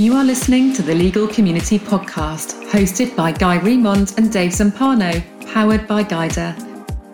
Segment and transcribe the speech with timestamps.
[0.00, 5.22] You are listening to the Legal Community Podcast, hosted by Guy Remond and Dave Zumpano,
[5.52, 6.54] powered by Guidr.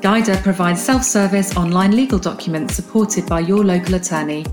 [0.03, 4.45] Guidr provides self service online legal documents supported by your local attorney.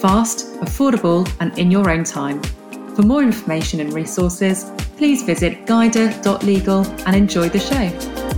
[0.00, 2.40] Fast, affordable, and in your own time.
[2.94, 8.29] For more information and resources, please visit guidr.legal and enjoy the show.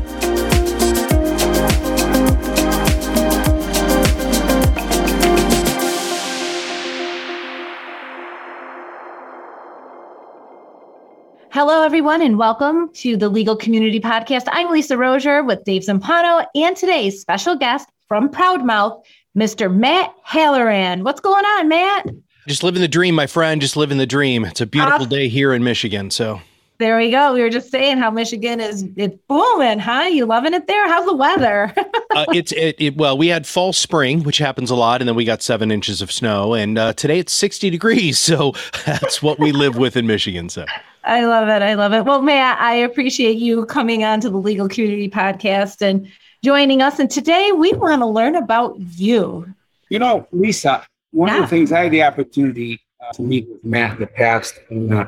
[11.53, 14.45] Hello, everyone, and welcome to the Legal Community Podcast.
[14.53, 19.05] I'm Lisa Roser with Dave Zumpano and today's special guest from Proudmouth,
[19.37, 19.71] Mr.
[19.71, 21.05] Matt Halloran.
[21.05, 22.07] What's going on, Matt?
[22.49, 23.61] Just living the dream, my friend.
[23.61, 24.47] Just living the dream.
[24.47, 26.11] It's a beautiful uh, day here in Michigan.
[26.11, 26.41] So
[26.79, 27.35] there we go.
[27.35, 30.09] We were just saying how Michigan is it's booming, huh?
[30.11, 30.89] You loving it there?
[30.89, 31.71] How's the weather?
[32.12, 35.17] uh, it's it, it, well, we had fall spring, which happens a lot, and then
[35.17, 38.19] we got seven inches of snow, and uh, today it's sixty degrees.
[38.33, 38.55] So
[38.87, 40.48] that's what we live with in Michigan.
[40.48, 40.64] So
[41.05, 41.62] I love it.
[41.62, 42.05] I love it.
[42.05, 46.09] Well, Matt, I appreciate you coming on to the Legal Community Podcast and
[46.44, 46.98] joining us.
[46.98, 49.53] And today we want to learn about you.
[49.89, 51.36] You know, Lisa, one yeah.
[51.36, 54.59] of the things I had the opportunity uh, to meet with Matt in the past,
[54.70, 55.06] and uh,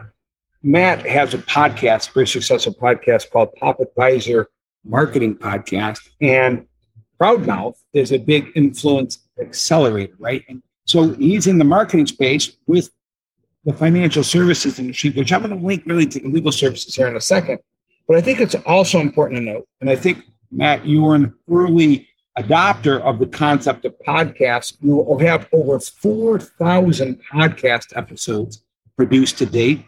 [0.62, 4.48] Matt has a podcast, very successful podcast called Top Advisor
[4.84, 6.00] Marketing Podcast.
[6.20, 6.66] And
[7.20, 10.42] Proudmouth is a big influence accelerator, right?
[10.48, 12.90] And so he's in the marketing space with
[13.64, 17.16] the financial services industry, which I'm going to link really to legal services here in
[17.16, 17.58] a second.
[18.06, 21.34] But I think it's also important to note, and I think, Matt, you were an
[21.50, 24.76] early adopter of the concept of podcasts.
[24.80, 28.62] You have over 4,000 podcast episodes
[28.96, 29.84] produced to date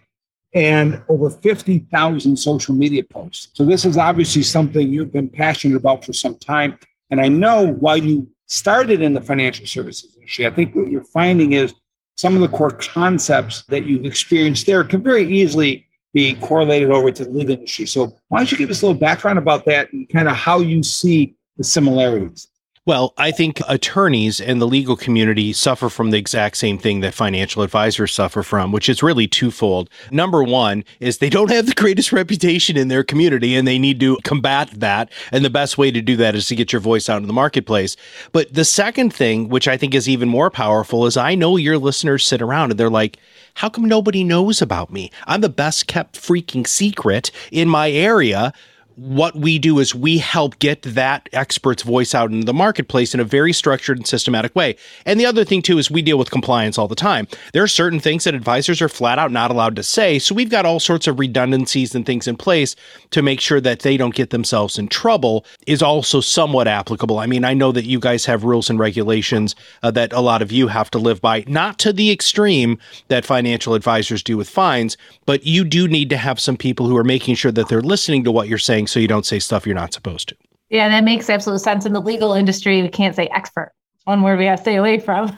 [0.54, 3.48] and over 50,000 social media posts.
[3.52, 6.78] So this is obviously something you've been passionate about for some time.
[7.10, 10.46] And I know why you started in the financial services industry.
[10.46, 11.74] I think what you're finding is
[12.16, 17.12] some of the core concepts that you've experienced there can very easily be correlated over
[17.12, 17.86] to the legal industry.
[17.86, 20.60] So why don't you give us a little background about that and kind of how
[20.60, 22.48] you see the similarities?
[22.86, 27.14] Well, I think attorneys and the legal community suffer from the exact same thing that
[27.14, 29.90] financial advisors suffer from, which is really twofold.
[30.12, 33.98] Number one is they don't have the greatest reputation in their community and they need
[33.98, 35.10] to combat that.
[35.32, 37.32] And the best way to do that is to get your voice out in the
[37.32, 37.96] marketplace.
[38.30, 41.78] But the second thing, which I think is even more powerful, is I know your
[41.78, 43.18] listeners sit around and they're like,
[43.54, 45.10] how come nobody knows about me?
[45.26, 48.52] I'm the best kept freaking secret in my area
[48.96, 53.20] what we do is we help get that expert's voice out into the marketplace in
[53.20, 54.74] a very structured and systematic way.
[55.04, 57.28] And the other thing too is we deal with compliance all the time.
[57.52, 60.18] There are certain things that advisors are flat out not allowed to say.
[60.18, 62.74] So we've got all sorts of redundancies and things in place
[63.10, 67.18] to make sure that they don't get themselves in trouble is also somewhat applicable.
[67.18, 70.40] I mean, I know that you guys have rules and regulations uh, that a lot
[70.40, 74.48] of you have to live by, not to the extreme that financial advisors do with
[74.48, 74.96] fines,
[75.26, 78.24] but you do need to have some people who are making sure that they're listening
[78.24, 80.36] to what you're saying so you don't say stuff you're not supposed to.
[80.68, 81.86] Yeah, that makes absolute sense.
[81.86, 83.72] In the legal industry, we can't say expert.
[84.04, 85.28] One word we have to stay away from.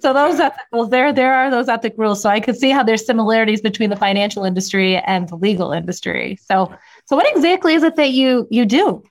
[0.00, 0.40] so those
[0.72, 2.22] well, there there are those ethic rules.
[2.22, 6.38] So I could see how there's similarities between the financial industry and the legal industry.
[6.40, 6.72] So
[7.04, 9.02] so what exactly is it that you you do?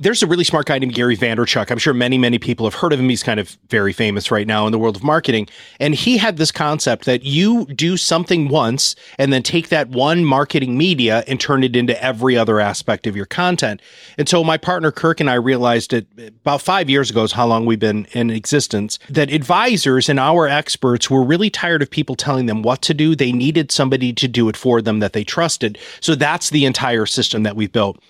[0.00, 1.70] There's a really smart guy named Gary Vaynerchuk.
[1.70, 3.08] I'm sure many, many people have heard of him.
[3.08, 5.46] He's kind of very famous right now in the world of marketing.
[5.78, 10.24] And he had this concept that you do something once and then take that one
[10.24, 13.82] marketing media and turn it into every other aspect of your content.
[14.16, 17.46] And so my partner Kirk and I realized it about five years ago is how
[17.46, 22.16] long we've been in existence that advisors and our experts were really tired of people
[22.16, 23.14] telling them what to do.
[23.14, 25.78] They needed somebody to do it for them that they trusted.
[26.00, 28.02] So that's the entire system that we've built.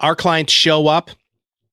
[0.00, 1.10] Our clients show up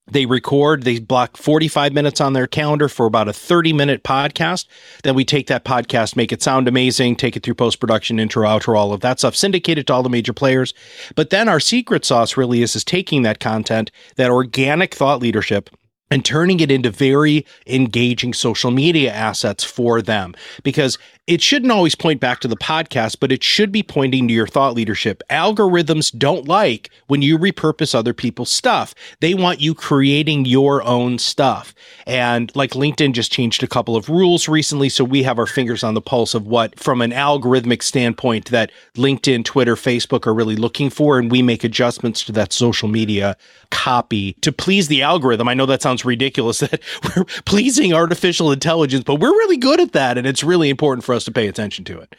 [0.08, 4.66] they record, they block 45 minutes on their calendar for about a 30 minute podcast.
[5.04, 8.48] Then we take that podcast, make it sound amazing, take it through post production, intro,
[8.48, 10.74] outro, all of that stuff, syndicate it to all the major players.
[11.16, 15.70] But then our secret sauce really is, is taking that content, that organic thought leadership,
[16.14, 21.96] and turning it into very engaging social media assets for them because it shouldn't always
[21.96, 25.24] point back to the podcast, but it should be pointing to your thought leadership.
[25.30, 28.94] Algorithms don't like when you repurpose other people's stuff.
[29.22, 31.74] They want you creating your own stuff.
[32.06, 34.90] And like LinkedIn just changed a couple of rules recently.
[34.90, 38.74] So we have our fingers on the pulse of what, from an algorithmic standpoint, that
[38.96, 41.18] LinkedIn, Twitter, Facebook are really looking for.
[41.18, 43.38] And we make adjustments to that social media
[43.72, 45.48] copy to please the algorithm.
[45.48, 49.94] I know that sounds ridiculous that we're pleasing artificial intelligence, but we're really good at
[49.94, 50.18] that.
[50.18, 52.16] And it's really important for us to pay attention to it.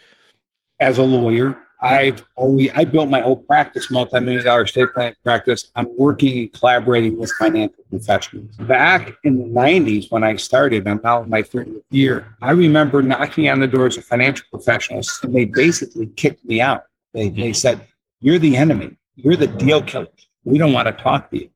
[0.81, 5.71] As a lawyer, I've always I built my whole practice, multi-million dollar planning practice.
[5.77, 8.57] I'm working and collaborating with financial professionals.
[8.57, 12.35] Back in the 90s when I started, I'm now in my 30th year.
[12.41, 16.85] I remember knocking on the doors of financial professionals and they basically kicked me out.
[17.13, 17.53] They, they mm-hmm.
[17.53, 17.87] said,
[18.21, 18.97] You're the enemy.
[19.17, 20.09] You're the deal killer.
[20.45, 21.51] We don't want to talk to you.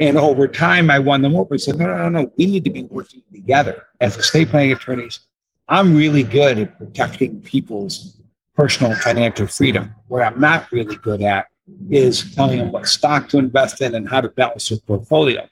[0.00, 1.54] And over time, I won them over.
[1.54, 2.32] I said, no, no, no, no.
[2.36, 5.20] we need to be working together as estate planning attorneys.
[5.68, 8.20] I'm really good at protecting people's
[8.54, 9.94] personal financial freedom.
[10.08, 11.46] What I'm not really good at
[11.90, 15.48] is telling them what stock to invest in and how to balance their portfolio.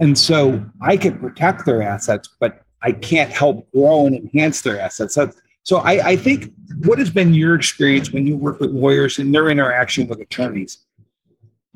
[0.00, 4.80] And so I can protect their assets, but I can't help grow and enhance their
[4.80, 5.14] assets.
[5.14, 5.30] So,
[5.62, 6.52] so I, I think
[6.84, 10.85] what has been your experience when you work with lawyers and their interaction with attorneys?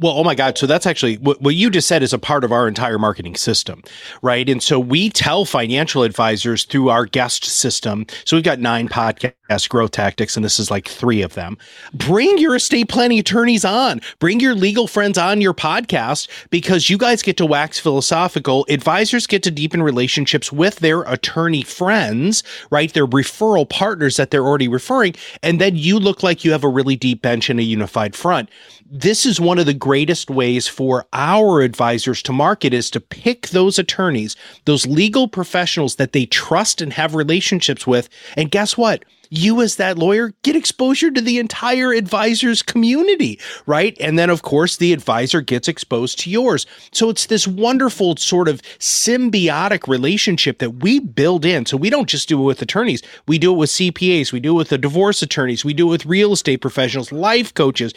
[0.00, 0.56] Well, oh my God.
[0.56, 3.36] So that's actually what, what you just said is a part of our entire marketing
[3.36, 3.82] system,
[4.22, 4.48] right?
[4.48, 8.06] And so we tell financial advisors through our guest system.
[8.24, 11.58] So we've got nine podcast growth tactics, and this is like three of them.
[11.92, 16.96] Bring your estate planning attorneys on, bring your legal friends on your podcast because you
[16.96, 18.64] guys get to wax philosophical.
[18.70, 22.90] Advisors get to deepen relationships with their attorney friends, right?
[22.94, 25.14] Their referral partners that they're already referring.
[25.42, 28.48] And then you look like you have a really deep bench and a unified front
[28.90, 33.48] this is one of the greatest ways for our advisors to market is to pick
[33.48, 34.34] those attorneys,
[34.64, 38.08] those legal professionals that they trust and have relationships with.
[38.36, 39.04] And guess what?
[39.30, 43.96] You as that lawyer get exposure to the entire advisor's community, right?
[44.00, 46.66] And then, of course, the advisor gets exposed to yours.
[46.92, 51.64] So it's this wonderful sort of symbiotic relationship that we build in.
[51.66, 54.54] So we don't just do it with attorneys, we do it with CPAs, we do
[54.54, 57.94] it with the divorce attorneys, we do it with real estate professionals, life coaches.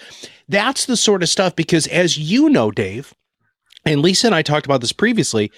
[0.48, 3.14] That's the sort of stuff because, as you know, Dave,
[3.86, 5.52] and Lisa and I talked about this previously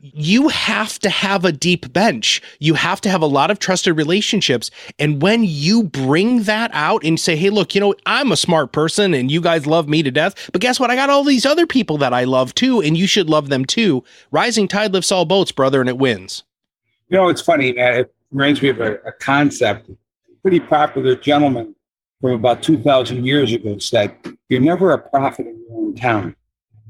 [0.00, 2.42] you have to have a deep bench.
[2.58, 4.70] You have to have a lot of trusted relationships.
[4.98, 8.72] And when you bring that out and say, hey, look, you know, I'm a smart
[8.72, 10.90] person and you guys love me to death, but guess what?
[10.90, 13.64] I got all these other people that I love too, and you should love them
[13.64, 14.04] too.
[14.30, 16.44] Rising tide lifts all boats, brother, and it wins.
[17.08, 18.00] You know, it's funny, man.
[18.00, 19.90] It reminds me of a, a concept.
[20.42, 21.74] pretty popular gentleman
[22.20, 24.16] from about 2,000 years ago said,
[24.48, 26.34] You're never a prophet in your own town.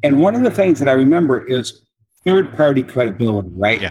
[0.03, 1.83] And one of the things that I remember is
[2.27, 3.81] third party credibility, right?
[3.81, 3.91] Yeah.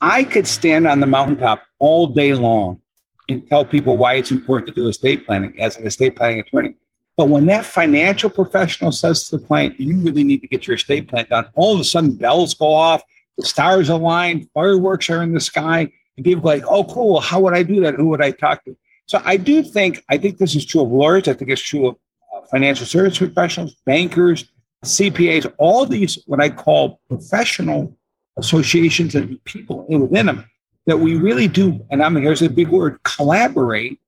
[0.00, 2.80] I could stand on the mountaintop all day long
[3.28, 6.74] and tell people why it's important to do estate planning as an estate planning attorney.
[7.16, 10.76] But when that financial professional says to the client, you really need to get your
[10.76, 13.02] estate plan done, all of a sudden bells go off,
[13.36, 17.20] the stars align, fireworks are in the sky, and people are like, oh, cool.
[17.20, 17.94] How would I do that?
[17.94, 18.76] Who would I talk to?
[19.06, 21.28] So I do think, I think this is true of lawyers.
[21.28, 21.96] I think it's true of
[22.34, 24.50] uh, financial service professionals, bankers,
[24.84, 27.96] CPAs, all these what I call professional
[28.36, 30.48] associations and people within them
[30.86, 34.00] that we really do, and I'm here's a big word, collaborate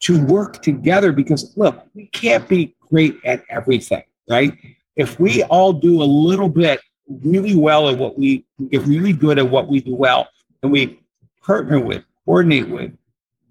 [0.00, 4.52] to work together because look, we can't be great at everything, right?
[4.96, 6.80] If we all do a little bit
[7.22, 10.28] really well at what we get really good at what we do well,
[10.62, 11.00] and we
[11.42, 12.92] partner with, coordinate with,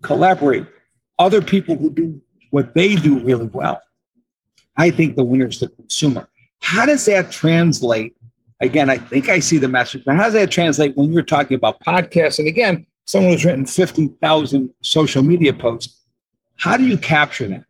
[0.01, 0.65] collaborate
[1.19, 3.81] other people who do what they do really well.
[4.77, 6.27] I think the winner is the consumer.
[6.61, 8.15] How does that translate?
[8.61, 11.55] Again, I think I see the message, but how does that translate when you're talking
[11.55, 12.39] about podcasts?
[12.39, 16.01] And again, someone who's written 50,000 social media posts.
[16.57, 17.65] How do you capture that?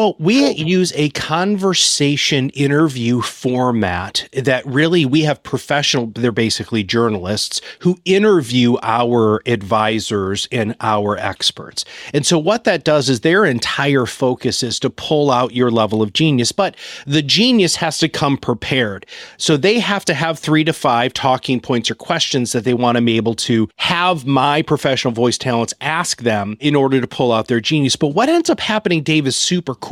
[0.00, 7.60] Well, we use a conversation interview format that really we have professional, they're basically journalists
[7.80, 11.84] who interview our advisors and our experts.
[12.14, 16.00] And so what that does is their entire focus is to pull out your level
[16.00, 19.04] of genius, but the genius has to come prepared.
[19.36, 22.96] So they have to have three to five talking points or questions that they want
[22.96, 27.32] to be able to have my professional voice talents ask them in order to pull
[27.32, 27.96] out their genius.
[27.96, 29.89] But what ends up happening, Dave, is super cool.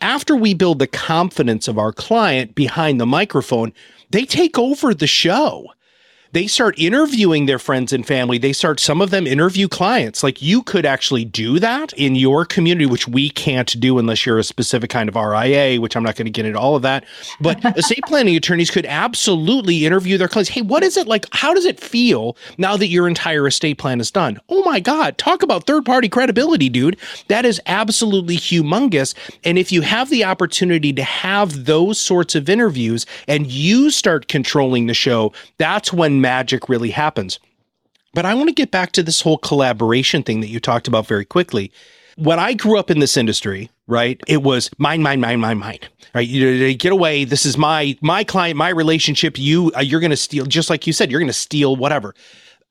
[0.00, 3.72] After we build the confidence of our client behind the microphone,
[4.10, 5.66] they take over the show
[6.32, 8.38] they start interviewing their friends and family.
[8.38, 10.22] They start, some of them interview clients.
[10.22, 14.38] Like you could actually do that in your community, which we can't do unless you're
[14.38, 17.04] a specific kind of RIA, which I'm not going to get into all of that.
[17.40, 20.50] But estate planning attorneys could absolutely interview their clients.
[20.50, 21.26] Hey, what is it like?
[21.32, 24.38] How does it feel now that your entire estate plan is done?
[24.48, 26.98] Oh my God, talk about third party credibility, dude.
[27.28, 29.14] That is absolutely humongous.
[29.44, 34.28] And if you have the opportunity to have those sorts of interviews and you start
[34.28, 37.40] controlling the show, that's when magic really happens.
[38.12, 41.06] But I want to get back to this whole collaboration thing that you talked about
[41.06, 41.72] very quickly.
[42.16, 45.78] When I grew up in this industry, right, it was mine, mine, mine, mine, mine.
[46.14, 47.24] Right, you get away.
[47.24, 49.38] This is my my client, my relationship.
[49.38, 52.14] You uh, you're going to steal, just like you said, you're going to steal whatever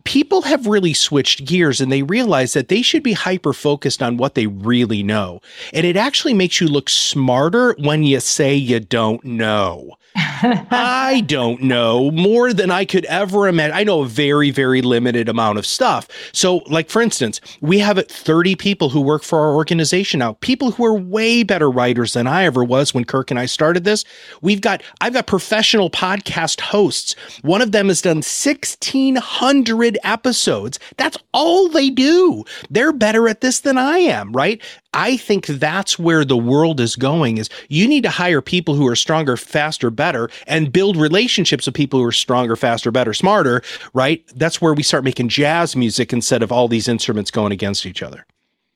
[0.08, 4.16] people have really switched gears and they realize that they should be hyper focused on
[4.16, 5.42] what they really know.
[5.74, 9.98] And it actually makes you look smarter when you say you don't know.
[10.44, 13.76] I don't know more than I could ever imagine.
[13.76, 16.08] I know a very, very limited amount of stuff.
[16.32, 20.72] So, like for instance, we have 30 people who work for our organization now, people
[20.72, 24.04] who are way better writers than I ever was when Kirk and I started this.
[24.42, 27.16] We've got, I've got professional podcast hosts.
[27.42, 30.80] One of them has done 1,600 episodes.
[30.98, 32.44] That's all they do.
[32.70, 34.62] They're better at this than I am, right?
[34.98, 38.88] I think that's where the world is going is you need to hire people who
[38.88, 43.62] are stronger, faster, better and build relationships with people who are stronger, faster, better, smarter,
[43.94, 44.26] right?
[44.36, 48.02] That's where we start making jazz music instead of all these instruments going against each
[48.02, 48.26] other.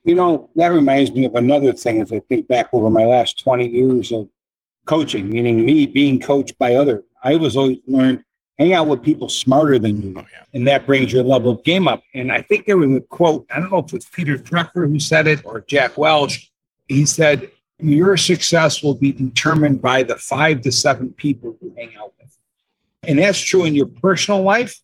[0.04, 3.40] You know, that reminds me of another thing as I think back over my last
[3.40, 4.30] 20 years of
[4.86, 7.04] coaching, meaning me being coached by others.
[7.24, 8.24] I was always learned
[8.62, 10.44] hang out with people smarter than you, oh, yeah.
[10.54, 12.04] and that brings your level of game up.
[12.14, 13.46] And I think there was a quote.
[13.50, 16.52] I don't know if it's Peter Drucker who said it or Jack Welch.
[16.88, 17.50] He said,
[17.80, 22.38] "Your success will be determined by the five to seven people you hang out with,"
[23.04, 24.80] and that's true in your personal life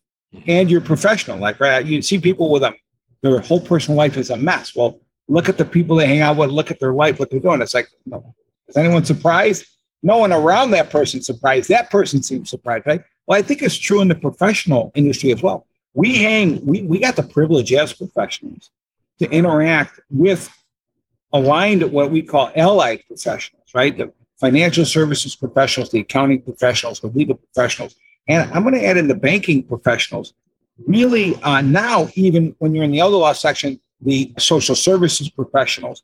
[0.46, 1.60] and your professional life.
[1.60, 1.84] Right?
[1.84, 2.74] You see people with a
[3.22, 4.74] their whole personal life is a mess.
[4.74, 6.50] Well, look at the people they hang out with.
[6.50, 7.60] Look at their life, what they're doing.
[7.62, 8.34] It's like, no.
[8.68, 9.66] is anyone surprised?
[10.02, 11.68] No one around that person surprised.
[11.68, 13.02] That person seems surprised, right?
[13.28, 15.66] Well, I think it's true in the professional industry as well.
[15.92, 18.70] We hang, we, we got the privilege as professionals
[19.18, 20.50] to interact with
[21.34, 23.94] aligned what we call allied professionals, right?
[23.96, 27.96] The financial services professionals, the accounting professionals, the legal professionals.
[28.28, 30.32] And I'm going to add in the banking professionals.
[30.86, 36.02] Really, uh, now, even when you're in the elder law section, the social services professionals,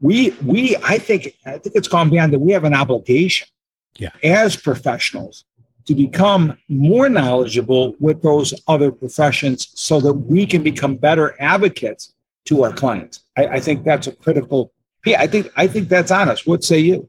[0.00, 2.38] we, we, I think, I think it's gone beyond that.
[2.38, 3.48] We have an obligation
[3.96, 4.10] yeah.
[4.22, 5.44] as professionals
[5.88, 12.12] to become more knowledgeable with those other professions so that we can become better advocates
[12.44, 13.24] to our clients.
[13.38, 14.70] I, I think that's a critical.
[15.06, 16.46] Yeah, I think I think that's honest.
[16.46, 17.08] What say you?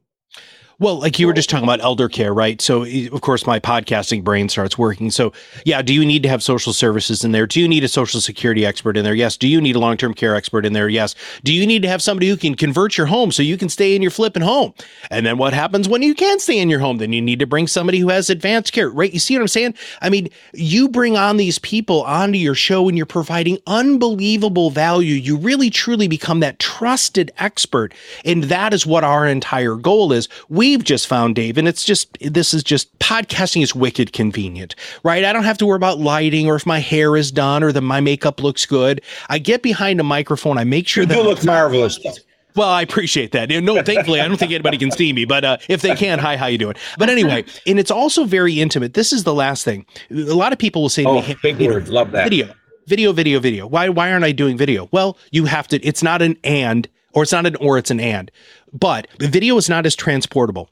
[0.79, 2.61] Well, like you were just talking about elder care, right?
[2.61, 5.11] So, of course, my podcasting brain starts working.
[5.11, 5.33] So,
[5.65, 7.45] yeah, do you need to have social services in there?
[7.45, 9.13] Do you need a social security expert in there?
[9.13, 9.35] Yes.
[9.35, 10.87] Do you need a long term care expert in there?
[10.87, 11.15] Yes.
[11.43, 13.93] Do you need to have somebody who can convert your home so you can stay
[13.93, 14.73] in your flipping home?
[15.11, 16.97] And then what happens when you can't stay in your home?
[16.97, 19.11] Then you need to bring somebody who has advanced care, right?
[19.11, 19.73] You see what I'm saying?
[20.01, 25.15] I mean, you bring on these people onto your show and you're providing unbelievable value.
[25.15, 27.93] You really truly become that trusted expert.
[28.23, 30.29] And that is what our entire goal is.
[30.47, 34.75] We we've just found, Dave, and it's just, this is just, podcasting is wicked convenient,
[35.03, 35.25] right?
[35.25, 37.81] I don't have to worry about lighting or if my hair is done or that
[37.81, 39.01] my makeup looks good.
[39.29, 40.57] I get behind a microphone.
[40.57, 41.17] I make sure you that.
[41.17, 42.13] You look marvelous, though.
[42.55, 43.49] Well, I appreciate that.
[43.49, 46.35] No, thankfully, I don't think anybody can see me, but uh, if they can, hi,
[46.35, 46.75] how you doing?
[46.97, 48.95] But anyway, and it's also very intimate.
[48.95, 49.85] This is the last thing.
[50.11, 52.53] A lot of people will say, "Oh, me, big word, love that video,
[52.87, 54.89] video, video, video." Why, why aren't I doing video?
[54.91, 55.77] Well, you have to.
[55.85, 58.31] It's not an and, or it's not an or, it's an and.
[58.73, 60.69] But the video is not as transportable.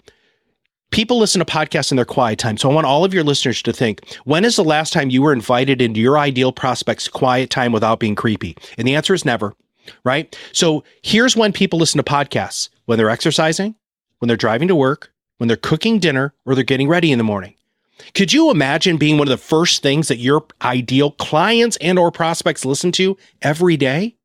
[0.91, 2.57] People listen to podcasts in their quiet time.
[2.57, 5.21] So I want all of your listeners to think when is the last time you
[5.21, 8.55] were invited into your ideal prospect's quiet time without being creepy?
[8.77, 9.53] And the answer is never,
[10.03, 10.37] right?
[10.53, 13.75] So here's when people listen to podcasts when they're exercising,
[14.19, 17.23] when they're driving to work, when they're cooking dinner, or they're getting ready in the
[17.23, 17.53] morning.
[18.13, 22.11] Could you imagine being one of the first things that your ideal clients and or
[22.11, 24.15] prospects listen to every day?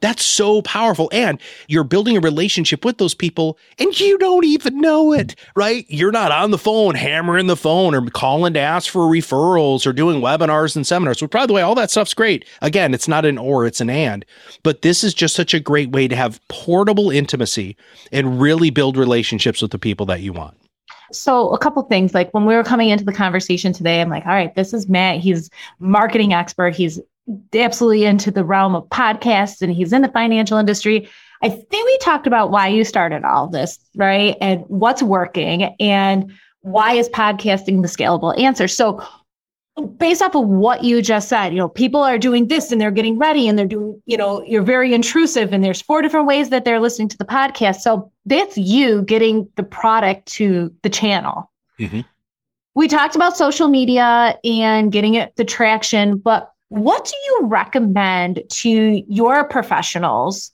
[0.00, 1.08] That's so powerful.
[1.12, 5.84] And you're building a relationship with those people and you don't even know it, right?
[5.88, 9.92] You're not on the phone, hammering the phone or calling to ask for referrals or
[9.92, 11.20] doing webinars and seminars.
[11.20, 12.44] Which, by the way, all that stuff's great.
[12.62, 14.24] Again, it's not an or, it's an and.
[14.62, 17.76] But this is just such a great way to have portable intimacy
[18.10, 20.56] and really build relationships with the people that you want.
[21.12, 24.24] So a couple things like when we were coming into the conversation today, I'm like,
[24.26, 25.18] all right, this is Matt.
[25.18, 26.74] He's marketing expert.
[26.74, 27.00] He's
[27.54, 31.08] absolutely into the realm of podcasts and he's in the financial industry.
[31.42, 34.36] I think we talked about why you started all this, right?
[34.40, 38.68] And what's working and why is podcasting the scalable answer?
[38.68, 39.02] So
[39.96, 42.90] based off of what you just said, you know, people are doing this and they're
[42.90, 46.50] getting ready and they're doing, you know, you're very intrusive and there's four different ways
[46.50, 47.76] that they're listening to the podcast.
[47.76, 51.50] So that's you getting the product to the channel.
[51.78, 52.00] Mm-hmm.
[52.74, 58.42] We talked about social media and getting it the traction, but what do you recommend
[58.48, 60.52] to your professionals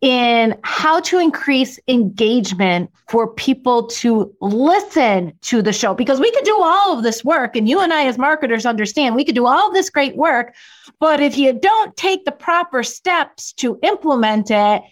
[0.00, 5.92] in how to increase engagement for people to listen to the show?
[5.92, 9.16] Because we could do all of this work, and you and I, as marketers, understand
[9.16, 10.54] we could do all this great work.
[11.00, 14.82] But if you don't take the proper steps to implement it,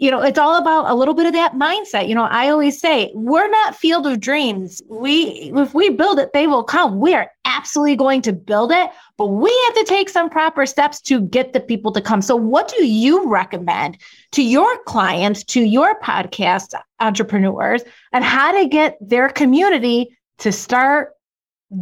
[0.00, 2.08] you know, it's all about a little bit of that mindset.
[2.08, 4.80] You know, I always say we're not field of dreams.
[4.88, 7.00] We, if we build it, they will come.
[7.00, 11.02] We are absolutely going to build it, but we have to take some proper steps
[11.02, 12.22] to get the people to come.
[12.22, 13.98] So, what do you recommend
[14.32, 17.82] to your clients, to your podcast entrepreneurs,
[18.14, 21.12] and how to get their community to start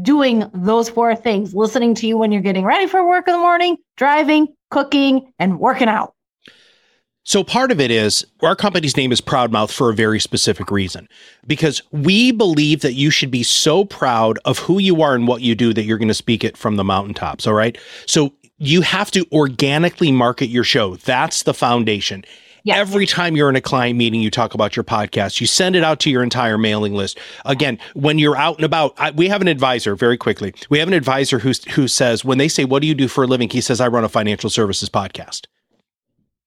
[0.03, 3.39] doing those four things listening to you when you're getting ready for work in the
[3.39, 6.15] morning, driving, cooking, and working out?
[7.29, 11.07] So part of it is our company's name is Proudmouth for a very specific reason
[11.47, 15.43] because we believe that you should be so proud of who you are and what
[15.43, 17.47] you do that you're going to speak it from the mountaintops.
[17.47, 17.77] All right.
[18.07, 20.97] So you have to organically market your show.
[20.97, 22.25] That's the foundation.
[22.65, 22.79] Yes.
[22.79, 25.39] Every time you're in a client meeting, you talk about your podcast.
[25.39, 27.19] You send it out to your entire mailing list.
[27.45, 29.95] Again, when you're out and about, I, we have an advisor.
[29.95, 32.95] Very quickly, we have an advisor who who says when they say, "What do you
[32.95, 35.45] do for a living?" He says, "I run a financial services podcast."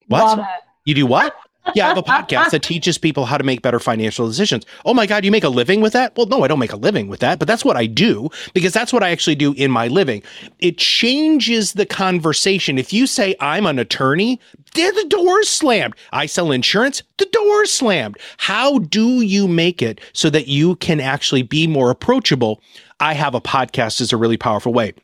[0.08, 0.40] What?
[0.84, 1.34] You do what?
[1.74, 4.66] Yeah, I have a podcast that teaches people how to make better financial decisions.
[4.84, 6.16] Oh my God, you make a living with that?
[6.16, 8.72] Well, no, I don't make a living with that, but that's what I do because
[8.72, 10.24] that's what I actually do in my living.
[10.58, 12.78] It changes the conversation.
[12.78, 14.40] If you say I'm an attorney,
[14.74, 15.94] the door's slammed.
[16.12, 18.18] I sell insurance, the door's slammed.
[18.38, 22.60] How do you make it so that you can actually be more approachable?
[22.98, 24.94] I have a podcast is a really powerful way.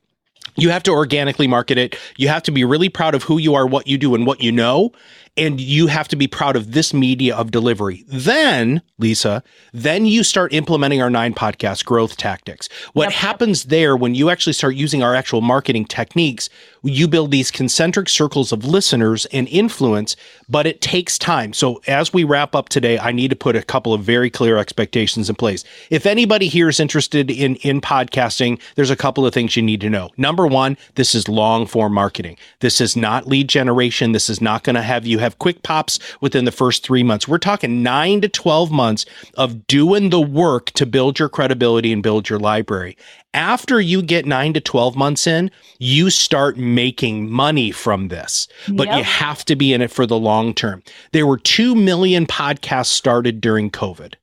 [0.56, 1.96] You have to organically market it.
[2.16, 4.42] You have to be really proud of who you are, what you do, and what
[4.42, 4.90] you know
[5.38, 8.04] and you have to be proud of this media of delivery.
[8.08, 9.42] Then, Lisa,
[9.72, 12.68] then you start implementing our nine podcast growth tactics.
[12.92, 13.12] What yep.
[13.12, 16.50] happens there when you actually start using our actual marketing techniques,
[16.82, 20.16] you build these concentric circles of listeners and influence,
[20.48, 21.52] but it takes time.
[21.52, 24.58] So as we wrap up today, I need to put a couple of very clear
[24.58, 25.64] expectations in place.
[25.90, 29.80] If anybody here is interested in in podcasting, there's a couple of things you need
[29.80, 30.10] to know.
[30.16, 32.36] Number 1, this is long form marketing.
[32.60, 34.12] This is not lead generation.
[34.12, 37.02] This is not going to have you have have quick pops within the first three
[37.02, 37.28] months.
[37.28, 39.06] We're talking nine to 12 months
[39.36, 42.96] of doing the work to build your credibility and build your library.
[43.34, 48.88] After you get nine to 12 months in, you start making money from this, but
[48.88, 48.98] yep.
[48.98, 50.82] you have to be in it for the long term.
[51.12, 54.14] There were 2 million podcasts started during COVID,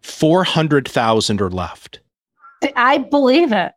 [0.00, 2.00] 400,000 are left.
[2.74, 3.72] I believe it.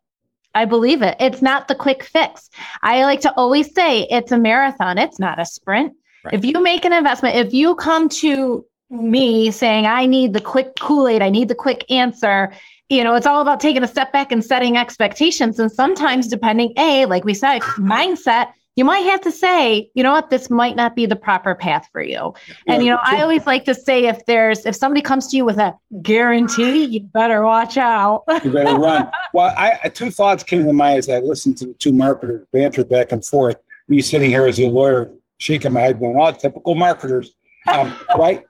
[0.55, 1.17] I believe it.
[1.19, 2.49] It's not the quick fix.
[2.81, 5.93] I like to always say it's a marathon, it's not a sprint.
[6.25, 6.33] Right.
[6.33, 10.75] If you make an investment, if you come to me saying, I need the quick
[10.79, 12.51] Kool Aid, I need the quick answer,
[12.89, 15.59] you know, it's all about taking a step back and setting expectations.
[15.59, 20.11] And sometimes, depending, A, like we said, mindset, you might have to say, you know
[20.11, 22.33] what, this might not be the proper path for you.
[22.67, 25.45] And, you know, I always like to say if there's, if somebody comes to you
[25.45, 28.23] with a guarantee, you better watch out.
[28.43, 29.09] you better run.
[29.33, 32.83] Well, I, two thoughts came to mind as I listened to the two marketers banter
[32.83, 33.55] back and forth.
[33.87, 37.33] Me sitting here as a lawyer shaking my head, going, "Oh, typical marketers."
[37.67, 38.43] Um, right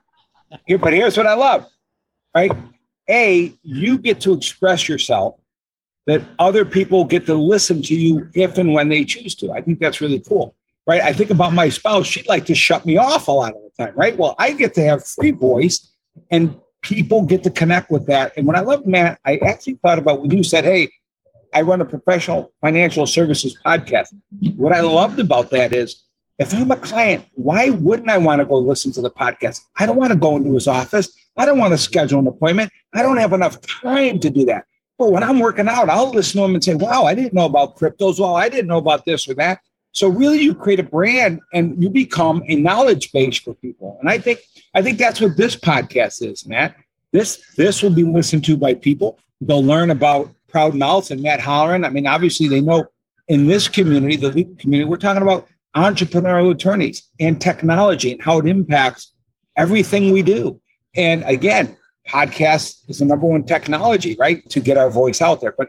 [0.66, 1.66] here, but here's what I love.
[2.34, 2.52] Right,
[3.08, 5.36] a you get to express yourself.
[6.06, 9.50] That other people get to listen to you if and when they choose to.
[9.50, 10.54] I think that's really cool.
[10.86, 11.02] Right.
[11.02, 12.06] I think about my spouse.
[12.06, 13.94] She'd like to shut me off a lot of the time.
[13.96, 14.16] Right.
[14.16, 15.92] Well, I get to have free voice
[16.30, 18.32] and people get to connect with that.
[18.36, 20.92] And when I love Matt, I actually thought about when you said, Hey,
[21.52, 24.14] I run a professional financial services podcast.
[24.56, 26.04] What I loved about that is
[26.38, 29.62] if I'm a client, why wouldn't I want to go listen to the podcast?
[29.76, 31.16] I don't want to go into his office.
[31.36, 32.72] I don't want to schedule an appointment.
[32.94, 34.66] I don't have enough time to do that.
[34.98, 37.44] But when I'm working out, I'll listen to him and say, wow, I didn't know
[37.44, 38.18] about cryptos.
[38.18, 39.60] Well, I didn't know about this or that.
[39.92, 43.96] So really you create a brand and you become a knowledge base for people.
[44.00, 44.40] And I think
[44.74, 46.76] I think that's what this podcast is, Matt.
[47.12, 49.18] This this will be listened to by people.
[49.40, 51.84] They'll learn about Proudmouth and Matt Halloran.
[51.84, 52.86] I mean, obviously they know
[53.28, 58.46] in this community, the community, we're talking about entrepreneurial attorneys and technology and how it
[58.46, 59.12] impacts
[59.56, 60.60] everything we do.
[60.96, 61.76] And again,
[62.08, 65.54] podcast is the number one technology, right, to get our voice out there.
[65.56, 65.68] But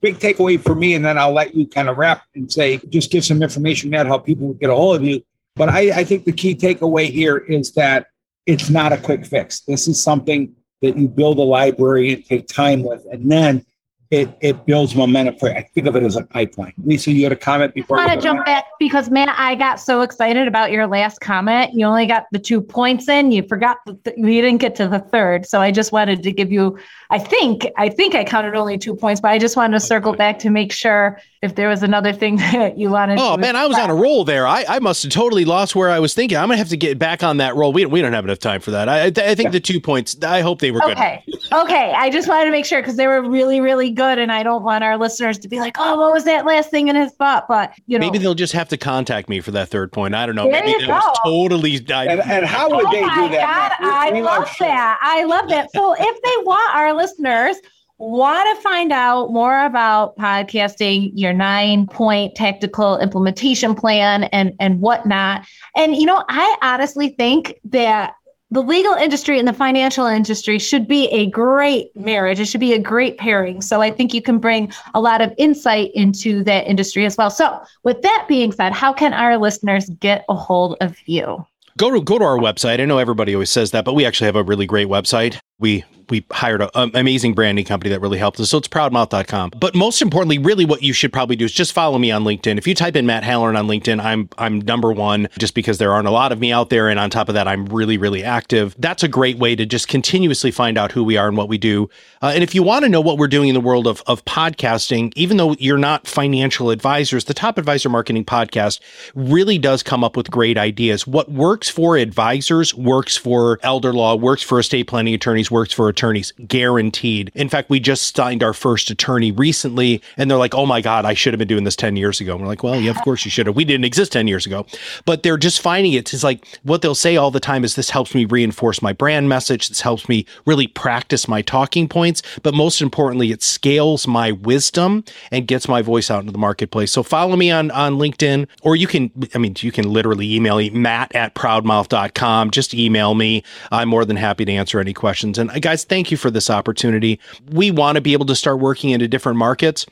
[0.00, 3.10] big takeaway for me, and then I'll let you kind of wrap and say, just
[3.10, 5.22] give some information about how people get a hold of you.
[5.56, 8.06] But I, I think the key takeaway here is that
[8.46, 9.60] it's not a quick fix.
[9.60, 13.64] This is something that you build a library and take time with, and then
[14.10, 15.50] it it builds momentum for.
[15.50, 16.74] I think of it as a pipeline.
[16.84, 17.98] Lisa, you had a comment before.
[17.98, 21.72] I want to jump back because man, I got so excited about your last comment.
[21.74, 23.32] You only got the two points in.
[23.32, 25.46] You forgot the th- you didn't get to the third.
[25.46, 26.78] So I just wanted to give you.
[27.10, 30.12] I think I think I counted only two points, but I just wanted to circle
[30.12, 33.18] back to make sure if there was another thing that you wanted.
[33.18, 34.46] Oh man, I was on a roll there.
[34.46, 36.36] I, I must have totally lost where I was thinking.
[36.36, 37.72] I'm gonna have to get back on that roll.
[37.72, 38.88] We we don't have enough time for that.
[38.88, 40.22] I I think the two points.
[40.22, 41.22] I hope they were okay.
[41.26, 41.36] good.
[41.36, 41.92] Okay, okay.
[41.96, 44.18] I just wanted to make sure because they were really really good.
[44.18, 46.88] And I don't want our listeners to be like, oh, what was that last thing
[46.88, 47.46] in his thought?
[47.48, 48.06] But, you know.
[48.06, 50.14] Maybe they'll just have to contact me for that third point.
[50.14, 50.48] I don't know.
[50.48, 51.84] Maybe it was totally.
[51.92, 53.76] I, and, and, how would oh they do oh that?
[53.80, 54.98] God, I love that.
[55.02, 55.70] I love that.
[55.72, 57.56] So if they want our listeners,
[57.98, 64.80] want to find out more about podcasting, your nine point tactical implementation plan and, and
[64.80, 65.46] whatnot.
[65.76, 68.14] And, you know, I honestly think that
[68.54, 72.38] the legal industry and the financial industry should be a great marriage.
[72.38, 73.60] It should be a great pairing.
[73.60, 77.30] So I think you can bring a lot of insight into that industry as well.
[77.30, 81.44] So, with that being said, how can our listeners get a hold of you?
[81.76, 82.80] Go to go to our website.
[82.80, 85.40] I know everybody always says that, but we actually have a really great website.
[85.58, 88.50] We we hired an amazing branding company that really helped us.
[88.50, 89.52] So it's proudmouth.com.
[89.58, 92.58] But most importantly, really what you should probably do is just follow me on LinkedIn.
[92.58, 95.92] If you type in Matt Halloran on LinkedIn, I'm I'm number one just because there
[95.92, 96.88] aren't a lot of me out there.
[96.88, 98.74] And on top of that, I'm really, really active.
[98.78, 101.58] That's a great way to just continuously find out who we are and what we
[101.58, 101.88] do.
[102.22, 104.24] Uh, and if you want to know what we're doing in the world of, of
[104.24, 108.80] podcasting, even though you're not financial advisors, the Top Advisor Marketing Podcast
[109.14, 111.06] really does come up with great ideas.
[111.06, 115.88] What works for advisors works for elder law, works for estate planning attorneys, works for
[115.88, 117.30] attorneys guaranteed.
[117.34, 121.04] In fact, we just signed our first attorney recently and they're like, oh my God,
[121.04, 122.32] I should have been doing this 10 years ago.
[122.32, 123.56] And we're like, well, yeah, of course you should have.
[123.56, 124.66] We didn't exist 10 years ago.
[125.04, 126.12] But they're just finding it.
[126.12, 129.28] It's like what they'll say all the time is this helps me reinforce my brand
[129.28, 129.68] message.
[129.68, 132.22] This helps me really practice my talking points.
[132.42, 136.92] But most importantly, it scales my wisdom and gets my voice out into the marketplace.
[136.92, 140.56] So follow me on, on LinkedIn or you can, I mean, you can literally email
[140.56, 142.50] me, matt at proudmouth.com.
[142.50, 143.42] Just email me.
[143.70, 145.33] I'm more than happy to answer any questions.
[145.38, 147.20] And uh, guys, thank you for this opportunity.
[147.50, 149.86] We want to be able to start working into different markets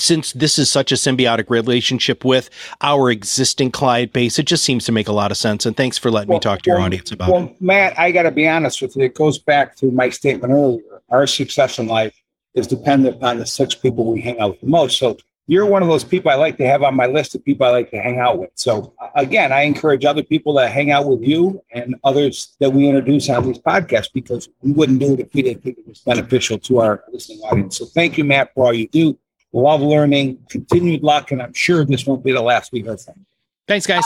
[0.00, 2.50] since this is such a symbiotic relationship with
[2.80, 5.66] our existing client base, it just seems to make a lot of sense.
[5.66, 7.44] And thanks for letting well, me talk to your audience about well, it.
[7.44, 9.04] Well, Matt, I got to be honest with you.
[9.04, 11.02] It goes back to my statement earlier.
[11.10, 12.14] Our success in life
[12.54, 14.98] is dependent upon the six people we hang out with the most.
[14.98, 15.16] So
[15.48, 17.70] you're one of those people I like to have on my list of people I
[17.70, 18.50] like to hang out with.
[18.54, 22.86] So again, I encourage other people to hang out with you and others that we
[22.86, 26.00] introduce on these podcasts because we wouldn't do it if we didn't think it was
[26.00, 27.78] beneficial to our listening audience.
[27.78, 29.18] So thank you, Matt, for all you do.
[29.54, 33.24] Love learning, continued luck, and I'm sure this won't be the last we heard from.
[33.66, 34.04] Thanks, guys.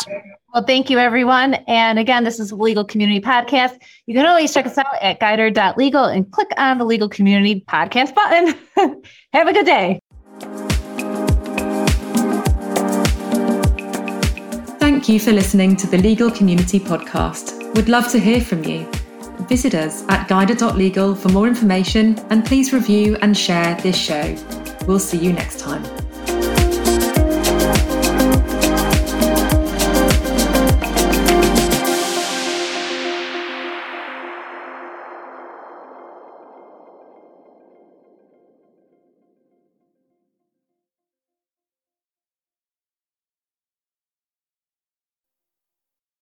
[0.55, 1.55] Well, thank you, everyone.
[1.67, 3.81] And again, this is the Legal Community Podcast.
[4.07, 8.15] You can always check us out at guidr.legal and click on the Legal Community Podcast
[8.15, 8.55] button.
[9.33, 10.02] Have a good day.
[15.03, 17.75] Thank you for listening to the Legal Community Podcast.
[17.75, 18.89] We'd love to hear from you.
[19.49, 24.37] Visit us at guidr.legal for more information and please review and share this show.
[24.87, 25.83] We'll see you next time.